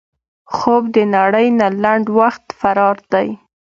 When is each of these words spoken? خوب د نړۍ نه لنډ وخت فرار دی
خوب 0.53 0.83
د 0.95 0.97
نړۍ 1.15 1.47
نه 1.59 1.67
لنډ 1.83 2.05
وخت 2.19 2.43
فرار 2.59 2.97
دی 3.13 3.27